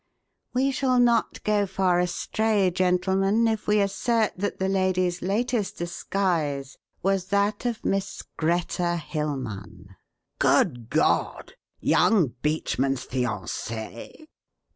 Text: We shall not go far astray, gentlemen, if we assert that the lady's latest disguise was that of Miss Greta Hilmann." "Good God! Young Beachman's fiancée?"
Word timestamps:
We 0.55 0.71
shall 0.71 0.99
not 0.99 1.43
go 1.43 1.67
far 1.67 1.99
astray, 1.99 2.71
gentlemen, 2.71 3.47
if 3.47 3.67
we 3.67 3.79
assert 3.79 4.33
that 4.37 4.57
the 4.57 4.67
lady's 4.67 5.21
latest 5.21 5.77
disguise 5.77 6.75
was 7.03 7.25
that 7.25 7.67
of 7.67 7.85
Miss 7.85 8.23
Greta 8.35 8.95
Hilmann." 8.97 9.95
"Good 10.39 10.89
God! 10.89 11.53
Young 11.81 12.29
Beachman's 12.41 13.05
fiancée?" 13.05 14.25